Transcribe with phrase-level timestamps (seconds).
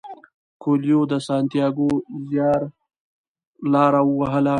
[0.61, 1.89] کویلیو د سانتیاګو
[2.29, 4.49] زیارلاره ووهله.